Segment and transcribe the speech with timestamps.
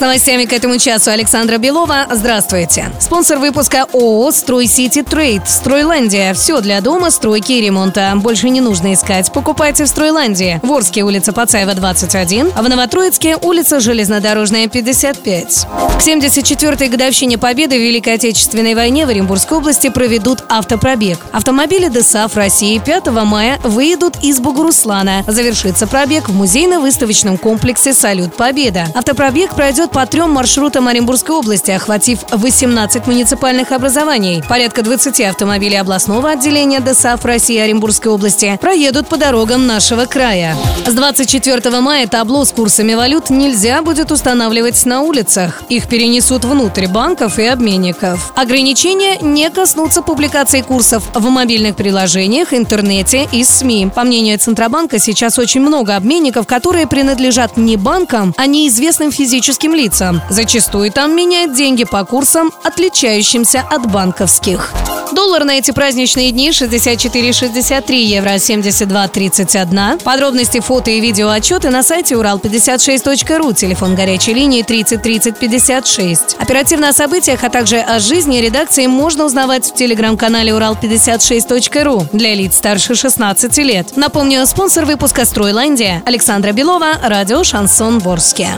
[0.00, 2.06] С новостями к этому часу Александра Белова.
[2.10, 2.90] Здравствуйте.
[2.98, 5.46] Спонсор выпуска ООО «Строй Сити Трейд».
[5.46, 6.32] «Стройландия».
[6.32, 8.14] Все для дома, стройки и ремонта.
[8.16, 9.30] Больше не нужно искать.
[9.30, 10.58] Покупайте в «Стройландии».
[10.62, 15.66] В Орске улица Пацаева, 21, а в Новотроицке улица Железнодорожная, 55.
[15.98, 21.18] К 74-й годовщине Победы в Великой Отечественной войне в Оренбургской области проведут автопробег.
[21.30, 25.24] Автомобили ДСАФ России 5 мая выедут из Бугуруслана.
[25.26, 28.86] Завершится пробег в музейно-выставочном комплексе «Салют Победа».
[28.94, 34.42] Автопробег пройдет по трем маршрутам Оренбургской области, охватив 18 муниципальных образований.
[34.48, 40.56] Порядка 20 автомобилей областного отделения ДСАФ России Оренбургской области проедут по дорогам нашего края.
[40.86, 45.62] С 24 мая табло с курсами валют нельзя будет устанавливать на улицах.
[45.68, 48.32] Их перенесут внутрь банков и обменников.
[48.36, 53.90] Ограничения не коснутся публикации курсов в мобильных приложениях, интернете и СМИ.
[53.94, 60.20] По мнению Центробанка, сейчас очень много обменников, которые принадлежат не банкам, а неизвестным физическим лицам.
[60.28, 64.72] Зачастую там меняют деньги по курсам, отличающимся от банковских.
[65.12, 70.02] Доллар на эти праздничные дни 64,63 евро 72,31.
[70.02, 73.52] Подробности, фото и видео отчеты на сайте урал56.ру.
[73.54, 76.36] Телефон горячей линии 30 30 56.
[76.38, 82.56] Оперативно о событиях, а также о жизни редакции можно узнавать в телеграм-канале урал56.ру для лиц
[82.56, 83.96] старше 16 лет.
[83.96, 88.50] Напомню, спонсор выпуска «Стройландия» Александра Белова, радио «Шансон Ворске».